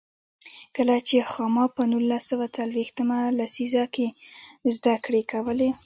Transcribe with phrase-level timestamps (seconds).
[0.75, 4.07] کله چې خاما په نولس سوه څلوېښت مه لسیزه کې
[4.75, 5.69] زده کړې کولې.